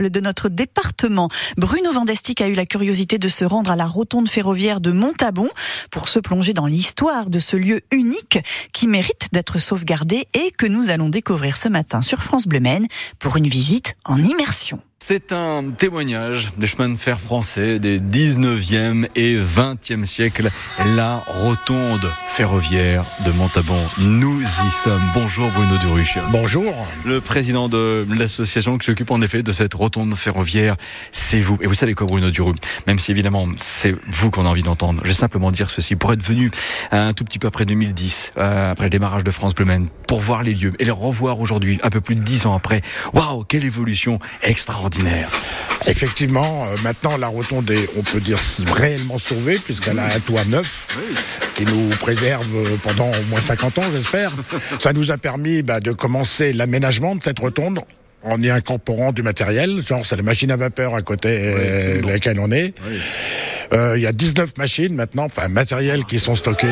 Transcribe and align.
de 0.00 0.20
notre 0.20 0.48
département. 0.48 1.28
Bruno 1.56 1.92
Vandestick 1.92 2.40
a 2.40 2.46
eu 2.46 2.54
la 2.54 2.66
curiosité 2.66 3.18
de 3.18 3.28
se 3.28 3.44
rendre 3.44 3.72
à 3.72 3.74
la 3.74 3.84
rotonde 3.84 4.28
ferroviaire 4.28 4.80
de 4.80 4.92
Montabon 4.92 5.48
pour 5.90 6.06
se 6.06 6.20
plonger 6.20 6.54
dans 6.54 6.66
l'histoire 6.66 7.28
de 7.28 7.40
ce 7.40 7.56
lieu 7.56 7.80
unique 7.90 8.38
qui 8.72 8.86
mérite 8.86 9.26
d'être 9.32 9.58
sauvegardé 9.58 10.28
et 10.34 10.52
que 10.56 10.66
nous 10.66 10.90
allons 10.90 11.08
découvrir 11.08 11.56
ce 11.56 11.68
matin 11.68 12.00
sur 12.00 12.22
France 12.22 12.46
Bleu 12.46 12.60
pour 13.18 13.36
une 13.36 13.48
visite 13.48 13.94
en 14.04 14.22
immersion. 14.22 14.80
C'est 15.00 15.32
un 15.32 15.70
témoignage 15.70 16.52
des 16.58 16.66
chemins 16.66 16.88
de 16.88 16.96
fer 16.96 17.20
français 17.20 17.78
des 17.78 18.00
19e 18.00 19.08
et 19.14 19.36
20e 19.36 20.04
siècles. 20.04 20.48
La 20.96 21.18
rotonde 21.18 22.10
ferroviaire 22.26 23.04
de 23.24 23.30
Montabon. 23.30 23.78
Nous 24.00 24.42
y 24.42 24.70
sommes. 24.70 25.00
Bonjour 25.14 25.48
Bruno 25.52 25.78
Duruche. 25.78 26.18
Bonjour. 26.30 26.74
Le 27.06 27.20
président 27.20 27.68
de 27.68 28.06
l'association 28.18 28.76
qui 28.76 28.86
s'occupe 28.86 29.12
en 29.12 29.22
effet 29.22 29.42
de 29.42 29.52
cette 29.52 29.72
rotonde 29.72 30.14
ferroviaire, 30.16 30.76
c'est 31.12 31.40
vous. 31.40 31.58
Et 31.62 31.68
vous 31.68 31.74
savez 31.74 31.94
quoi 31.94 32.06
Bruno 32.06 32.30
Duruche? 32.30 32.58
Même 32.86 32.98
si 32.98 33.12
évidemment 33.12 33.46
c'est 33.56 33.94
vous 34.10 34.30
qu'on 34.30 34.46
a 34.46 34.48
envie 34.48 34.64
d'entendre. 34.64 35.00
Je 35.04 35.08
vais 35.08 35.14
simplement 35.14 35.52
dire 35.52 35.70
ceci. 35.70 35.94
Pour 35.94 36.12
être 36.12 36.22
venu 36.22 36.50
un 36.90 37.12
tout 37.12 37.24
petit 37.24 37.38
peu 37.38 37.46
après 37.46 37.64
2010, 37.64 38.32
euh, 38.36 38.72
après 38.72 38.86
le 38.86 38.90
démarrage 38.90 39.24
de 39.24 39.30
France 39.30 39.54
Bleu 39.54 39.66
pour 40.06 40.20
voir 40.20 40.42
les 40.42 40.54
lieux 40.54 40.72
et 40.80 40.84
les 40.84 40.90
revoir 40.90 41.38
aujourd'hui, 41.40 41.78
un 41.82 41.90
peu 41.90 42.00
plus 42.00 42.16
de 42.16 42.22
dix 42.22 42.46
ans 42.46 42.54
après. 42.54 42.82
Waouh, 43.14 43.44
quelle 43.44 43.64
évolution 43.64 44.18
extraordinaire 44.42 44.87
Effectivement, 45.86 46.66
euh, 46.66 46.76
maintenant 46.82 47.16
la 47.16 47.28
rotonde 47.28 47.70
est, 47.70 47.88
on 47.96 48.02
peut 48.02 48.20
dire, 48.20 48.38
réellement 48.72 49.18
sauvée 49.18 49.58
puisqu'elle 49.58 49.98
a 49.98 50.06
un 50.06 50.20
toit 50.20 50.44
neuf 50.44 50.86
qui 51.54 51.64
nous 51.64 51.88
préserve 52.00 52.46
pendant 52.82 53.08
au 53.08 53.22
moins 53.30 53.40
50 53.40 53.78
ans, 53.78 53.84
j'espère. 53.92 54.32
Ça 54.78 54.92
nous 54.92 55.10
a 55.10 55.18
permis 55.18 55.62
bah, 55.62 55.80
de 55.80 55.92
commencer 55.92 56.52
l'aménagement 56.52 57.16
de 57.16 57.22
cette 57.22 57.38
rotonde 57.38 57.80
en 58.22 58.42
y 58.42 58.50
incorporant 58.50 59.12
du 59.12 59.22
matériel, 59.22 59.80
genre 59.86 60.04
c'est 60.04 60.16
la 60.16 60.22
machine 60.22 60.50
à 60.50 60.56
vapeur 60.56 60.94
à 60.94 61.02
côté 61.02 61.28
de 62.02 62.06
laquelle 62.06 62.40
on 62.40 62.50
est. 62.50 62.74
Euh, 63.72 63.94
il 63.96 64.02
y 64.02 64.06
a 64.06 64.12
19 64.12 64.56
machines 64.56 64.94
maintenant, 64.94 65.24
enfin 65.24 65.48
matériel 65.48 66.04
qui 66.04 66.18
sont 66.18 66.36
stockés 66.36 66.66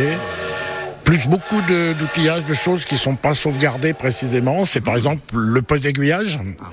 plus 1.07 1.29
beaucoup 1.29 1.61
d'outillages, 1.63 2.45
de, 2.47 2.55
choses 2.55 2.85
qui 2.85 2.99
sont 2.99 3.15
pas 3.15 3.33
sauvegardées 3.35 3.95
précisément. 3.95 4.65
C'est 4.65 4.81
par 4.81 4.97
exemple 4.97 5.23
le 5.35 5.63
poste 5.63 5.85
d'aiguillage, 5.85 6.39
ah 6.61 6.65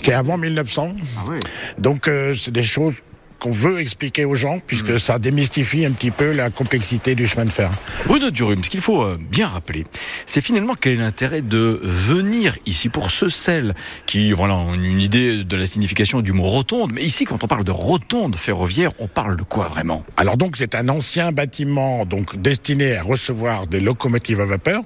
qui 0.00 0.10
est 0.10 0.14
avant 0.14 0.36
1900. 0.36 0.94
Ah 1.16 1.30
Donc 1.78 2.06
euh, 2.06 2.34
c'est 2.34 2.50
des 2.50 2.62
choses 2.62 2.94
qu'on 3.40 3.50
veut 3.50 3.80
expliquer 3.80 4.24
aux 4.24 4.34
gens, 4.34 4.60
puisque 4.64 5.00
ça 5.00 5.18
démystifie 5.18 5.84
un 5.84 5.92
petit 5.92 6.10
peu 6.10 6.32
la 6.32 6.50
complexité 6.50 7.14
du 7.14 7.26
chemin 7.26 7.46
de 7.46 7.50
fer. 7.50 7.72
Bruno 8.06 8.30
Durum, 8.30 8.62
ce 8.62 8.70
qu'il 8.70 8.82
faut 8.82 9.02
euh, 9.02 9.18
bien 9.18 9.48
rappeler, 9.48 9.84
c'est 10.26 10.42
finalement 10.42 10.74
quel 10.78 10.92
est 10.92 10.96
l'intérêt 10.96 11.42
de 11.42 11.80
venir 11.82 12.56
ici 12.66 12.88
pour 12.88 13.10
ce 13.10 13.28
sel 13.28 13.74
qui 14.06 14.32
voilà, 14.32 14.54
ont 14.54 14.74
une 14.74 15.00
idée 15.00 15.42
de 15.42 15.56
la 15.56 15.66
signification 15.66 16.20
du 16.20 16.32
mot 16.32 16.44
rotonde. 16.44 16.92
Mais 16.92 17.02
ici, 17.02 17.24
quand 17.24 17.42
on 17.42 17.46
parle 17.46 17.64
de 17.64 17.70
rotonde 17.70 18.36
ferroviaire, 18.36 18.92
on 18.98 19.08
parle 19.08 19.36
de 19.36 19.42
quoi 19.42 19.68
vraiment? 19.68 20.04
Alors 20.16 20.36
donc, 20.36 20.56
c'est 20.56 20.74
un 20.74 20.88
ancien 20.88 21.32
bâtiment 21.32 22.04
donc 22.04 22.36
destiné 22.40 22.96
à 22.96 23.02
recevoir 23.02 23.66
des 23.66 23.80
locomotives 23.80 24.40
à 24.40 24.46
vapeur. 24.46 24.82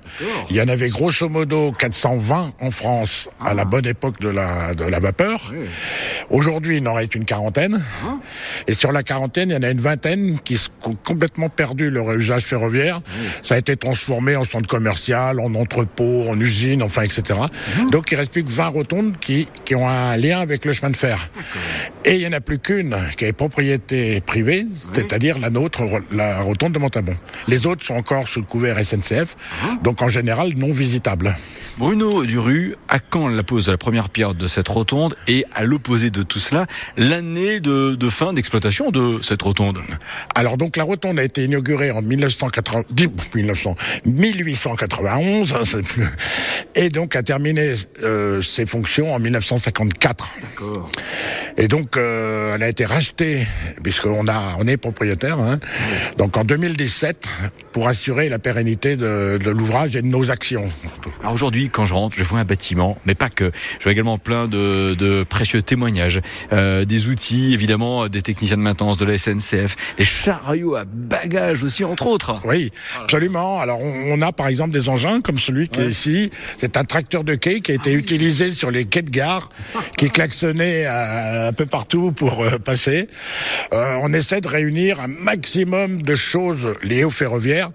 Il 0.49 0.57
y 0.57 0.63
en 0.63 0.69
avait 0.69 0.89
grosso 0.89 1.29
modo 1.29 1.73
420 1.73 2.53
en 2.61 2.71
France 2.71 3.29
à 3.41 3.53
la 3.55 3.63
ah. 3.63 3.65
bonne 3.65 3.87
époque 3.87 4.21
de 4.21 4.29
la, 4.29 4.75
de 4.75 4.85
la 4.85 5.01
vapeur. 5.01 5.39
Aujourd'hui, 6.31 6.77
il 6.77 6.89
en 6.89 6.93
reste 6.93 7.15
une 7.17 7.25
quarantaine. 7.25 7.83
Ah. 8.05 8.17
Et 8.67 8.75
sur 8.75 8.92
la 8.92 9.03
quarantaine, 9.03 9.50
il 9.50 9.55
y 9.55 9.56
en 9.56 9.62
a 9.62 9.70
une 9.70 9.81
vingtaine 9.81 10.39
qui 10.45 10.61
ont 10.84 10.97
complètement 10.97 11.48
perdu 11.48 11.91
leur 11.91 12.12
usage 12.12 12.42
ferroviaire. 12.42 13.01
Ça 13.42 13.55
a 13.55 13.59
été 13.59 13.77
transformé 13.77 14.36
en 14.36 14.45
centre 14.45 14.69
commercial, 14.69 15.41
en 15.41 15.55
entrepôt, 15.55 16.25
en 16.28 16.39
usine, 16.41 16.83
enfin, 16.83 17.03
etc. 17.03 17.41
Mhm. 17.78 17.91
Donc 17.91 18.11
il 18.12 18.17
reste 18.17 18.33
plus 18.33 18.45
que 18.45 18.51
20 18.51 18.67
rotondes 18.69 19.14
qui, 19.20 19.48
qui 19.64 19.75
ont 19.75 19.89
un 19.89 20.17
lien 20.17 20.41
avec 20.41 20.64
le 20.64 20.73
chemin 20.73 20.91
de 20.91 20.97
fer. 20.97 21.31
Et 22.07 22.17
il 22.17 22.19
n'y 22.19 22.27
en 22.27 22.33
a 22.33 22.41
plus 22.41 22.59
qu'une 22.59 22.95
qui 23.17 23.25
est 23.25 23.33
propriété 23.33 24.21
privée, 24.21 24.67
c'est-à-dire 24.93 25.39
la 25.39 25.49
nôtre, 25.49 25.85
la 26.13 26.41
rotonde 26.41 26.73
de 26.73 26.79
Montabon. 26.79 27.17
Les 27.49 27.67
autres 27.67 27.85
sont 27.85 27.95
encore 27.95 28.29
sous 28.29 28.41
le 28.41 28.47
couvert 28.47 28.77
SNCF, 28.85 29.37
ah. 29.63 29.79
donc 29.83 30.03
en 30.03 30.11
général 30.11 30.53
non 30.55 30.73
visitables. 30.73 31.35
Bruno 31.77 32.25
Duru, 32.25 32.77
à 32.89 33.01
quand 33.01 33.27
la 33.27 33.43
pose 33.43 33.67
de 33.67 33.73
la 33.73 33.79
première 33.79 34.09
pierre 34.09 34.35
de 34.35 34.47
cette 34.47 34.69
rotonde 34.69 35.17
et 35.27 35.45
à 35.55 35.64
l'opposé 35.64 36.11
de 36.11 36.23
tout 36.23 36.39
cela, 36.39 36.67
l'année 36.97 37.59
de, 37.59 37.97
fin 38.11 38.33
d'exploitation 38.33 38.91
de 38.91 39.19
cette 39.23 39.43
rotonde? 39.43 39.81
Alors 40.37 40.57
donc 40.57 40.77
la 40.77 40.85
rotonde 40.85 41.19
a 41.19 41.25
été 41.25 41.45
inaugurée 41.45 41.91
en 41.91 42.01
1980, 42.01 42.85
1900, 43.35 43.75
1891 44.05 45.53
hein, 45.53 45.81
et 46.77 46.91
donc 46.91 47.17
a 47.17 47.25
terminé 47.25 47.75
euh, 48.05 48.41
ses 48.41 48.67
fonctions 48.67 49.13
en 49.13 49.19
1954. 49.19 50.31
D'accord. 50.43 50.91
Et 51.57 51.67
donc 51.67 51.94
euh, 51.97 52.55
elle 52.55 52.63
a 52.63 52.69
été 52.69 52.85
rachetée 52.85 53.47
puisqu'on 53.83 54.29
a 54.29 54.57
on 54.59 54.67
est 54.67 54.77
propriétaire. 54.77 55.41
Hein, 55.41 55.59
donc 56.19 56.37
en 56.37 56.45
2017 56.45 57.27
pour 57.73 57.89
assurer 57.89 58.29
la 58.29 58.39
pérennité 58.39 58.97
de, 58.97 59.39
de 59.39 59.51
l'ouvrage 59.51 59.97
et 59.97 60.03
de 60.03 60.07
nos 60.07 60.31
actions. 60.31 60.69
Alors 61.21 61.33
aujourd'hui 61.33 61.71
quand 61.71 61.85
je 61.85 61.95
rentre, 61.95 62.17
je 62.17 62.25
vois 62.25 62.41
un 62.41 62.45
bâtiment, 62.45 62.99
mais 63.05 63.15
pas 63.15 63.31
que. 63.31 63.51
Je 63.79 63.85
vois 63.85 63.93
également 63.93 64.19
plein 64.19 64.49
de, 64.49 65.25
précieux 65.29 65.63
témoignages, 65.63 66.21
euh, 66.53 66.85
des 66.85 67.09
outils, 67.09 67.53
évidemment, 67.53 68.09
des 68.09 68.23
techniciens 68.23 68.57
de 68.57 68.63
maintenance 68.63 68.97
de 68.97 69.05
la 69.05 69.19
SNCF, 69.19 69.77
des 69.97 70.05
chariots 70.05 70.77
à 70.77 70.85
bagages 70.85 71.63
aussi, 71.63 71.85
entre 71.85 72.07
autres. 72.07 72.41
Oui, 72.45 72.71
absolument. 73.01 73.61
Alors, 73.61 73.81
on, 73.81 74.21
a 74.23 74.33
par 74.33 74.49
exemple 74.49 74.71
des 74.71 74.89
engins 74.89 75.21
comme 75.21 75.39
celui 75.39 75.69
qui 75.69 75.81
est 75.81 75.91
ici. 75.91 76.31
C'est 76.59 76.77
un 76.77 76.85
tracteur 76.85 77.25
de 77.25 77.35
quai 77.35 77.61
qui 77.61 77.73
a 77.73 77.75
été 77.75 77.91
ah 77.93 77.99
utilisé 77.99 78.53
sur 78.53 78.71
les 78.71 78.85
quais 78.85 79.03
de 79.03 79.11
gare, 79.11 79.49
qui 79.97 80.11
klaxonnait 80.11 80.87
euh, 80.87 81.49
un 81.49 81.53
peu 81.53 81.67
partout 81.67 81.83
pour 81.86 82.42
euh, 82.42 82.58
passer. 82.58 83.08
on 83.72 84.12
essaie 84.12 84.40
de 84.40 84.48
réunir 84.48 85.00
un 85.00 85.08
maximum 85.08 86.02
de 86.02 86.14
choses 86.14 86.74
liées 86.83 87.05
au 87.05 87.11
ferroviaire 87.11 87.70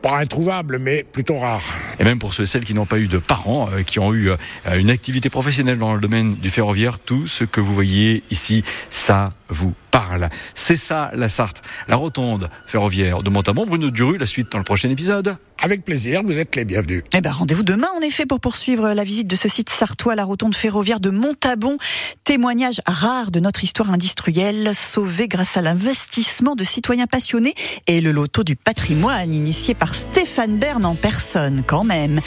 pas 0.00 0.18
introuvable, 0.18 0.78
mais 0.78 1.02
plutôt 1.02 1.38
rare. 1.38 1.62
Et 1.98 2.04
même 2.04 2.18
pour 2.18 2.32
ceux 2.32 2.44
et 2.44 2.46
celles 2.46 2.64
qui 2.64 2.74
n'ont 2.74 2.86
pas 2.86 2.98
eu 2.98 3.08
de 3.08 3.18
parents, 3.18 3.68
euh, 3.72 3.82
qui 3.82 3.98
ont 3.98 4.14
eu 4.14 4.30
euh, 4.30 4.36
une 4.76 4.90
activité 4.90 5.30
professionnelle 5.30 5.78
dans 5.78 5.94
le 5.94 6.00
domaine 6.00 6.36
du 6.36 6.50
ferroviaire, 6.50 6.98
tout 6.98 7.26
ce 7.26 7.44
que 7.44 7.60
vous 7.60 7.74
voyez 7.74 8.22
ici, 8.30 8.64
ça 8.90 9.32
vous 9.48 9.74
parle. 9.90 10.28
C'est 10.54 10.76
ça 10.76 11.10
la 11.14 11.28
Sarthe, 11.28 11.62
la 11.88 11.96
rotonde 11.96 12.50
ferroviaire 12.66 13.22
de 13.22 13.30
Montamont. 13.30 13.66
Bruno 13.66 13.90
Duru, 13.90 14.18
la 14.18 14.26
suite 14.26 14.52
dans 14.52 14.58
le 14.58 14.64
prochain 14.64 14.90
épisode. 14.90 15.36
Avec 15.60 15.84
plaisir, 15.84 16.22
vous 16.24 16.32
êtes 16.32 16.54
les 16.54 16.64
bienvenus. 16.64 17.02
Eh 17.12 17.20
ben, 17.20 17.32
rendez-vous 17.32 17.64
demain, 17.64 17.88
en 17.96 18.00
effet, 18.00 18.26
pour 18.26 18.38
poursuivre 18.38 18.92
la 18.92 19.02
visite 19.02 19.26
de 19.26 19.34
ce 19.34 19.48
site 19.48 19.70
sartois, 19.70 20.14
la 20.14 20.24
rotonde 20.24 20.54
ferroviaire 20.54 21.00
de 21.00 21.10
Montabon. 21.10 21.76
Témoignage 22.22 22.80
rare 22.86 23.32
de 23.32 23.40
notre 23.40 23.64
histoire 23.64 23.90
industrielle, 23.90 24.70
sauvée 24.72 25.26
grâce 25.26 25.56
à 25.56 25.62
l'investissement 25.62 26.54
de 26.54 26.62
citoyens 26.62 27.08
passionnés 27.08 27.54
et 27.88 28.00
le 28.00 28.12
loto 28.12 28.44
du 28.44 28.54
patrimoine 28.54 29.34
initié 29.34 29.74
par 29.74 29.96
Stéphane 29.96 30.58
Bern 30.58 30.84
en 30.84 30.94
personne, 30.94 31.64
quand 31.66 31.82
même. 31.82 32.20